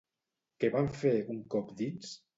Què 0.63 0.71
van 0.77 0.89
fer, 1.03 1.13
un 1.35 1.39
cop 1.57 1.73
dins? 1.83 2.15